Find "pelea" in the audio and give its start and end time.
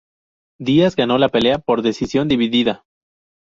1.29-1.59